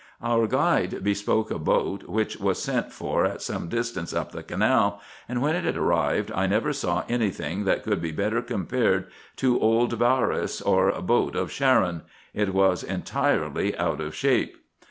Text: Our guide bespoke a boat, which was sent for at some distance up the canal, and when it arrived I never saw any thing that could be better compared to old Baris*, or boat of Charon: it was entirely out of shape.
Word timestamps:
Our 0.23 0.47
guide 0.47 1.03
bespoke 1.03 1.51
a 1.51 1.59
boat, 1.59 2.09
which 2.09 2.37
was 2.39 2.59
sent 2.59 2.91
for 2.91 3.23
at 3.23 3.43
some 3.43 3.67
distance 3.69 4.15
up 4.15 4.31
the 4.31 4.41
canal, 4.41 4.99
and 5.29 5.43
when 5.43 5.55
it 5.55 5.77
arrived 5.77 6.31
I 6.33 6.47
never 6.47 6.73
saw 6.73 7.03
any 7.07 7.29
thing 7.29 7.65
that 7.65 7.83
could 7.83 8.01
be 8.01 8.11
better 8.11 8.41
compared 8.41 9.11
to 9.35 9.59
old 9.61 9.99
Baris*, 9.99 10.59
or 10.59 10.91
boat 11.03 11.35
of 11.35 11.51
Charon: 11.51 12.01
it 12.33 12.51
was 12.51 12.81
entirely 12.81 13.77
out 13.77 14.01
of 14.01 14.15
shape. 14.15 14.57